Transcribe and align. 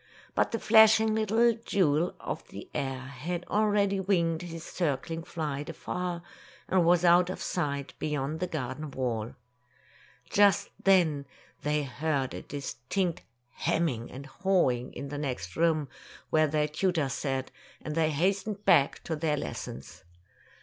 But 0.33 0.49
the 0.51 0.57
flashing 0.57 1.13
little 1.13 1.53
jewel 1.53 2.15
of 2.19 2.47
the 2.47 2.67
air 2.73 3.01
had 3.01 3.45
already 3.47 3.99
winged 3.99 4.41
his 4.41 4.63
circling 4.63 5.21
flight 5.23 5.69
afar, 5.69 6.23
and 6.67 6.83
was 6.83 7.05
out 7.05 7.29
of 7.29 7.39
sight, 7.39 7.93
beyond 7.99 8.39
the 8.39 8.47
garden 8.47 8.89
wall. 8.89 9.35
Just 10.27 10.71
then 10.83 11.27
they 11.61 11.83
heard 11.83 12.33
a 12.33 12.41
distinct 12.41 13.21
hemming 13.51 14.07
42 14.07 14.07
Tales 14.07 14.07
of 14.07 14.21
Modern 14.21 14.27
Germany 14.27 14.27
and 14.27 14.69
hawing 14.71 14.93
in 14.93 15.09
the 15.09 15.17
next 15.19 15.55
room, 15.55 15.87
where 16.31 16.47
their 16.47 16.67
tutor 16.67 17.07
sat, 17.07 17.51
and 17.79 17.93
they 17.93 18.09
hastened 18.09 18.65
back 18.65 19.03
to 19.03 19.15
their 19.15 19.37
lessons. 19.37 20.03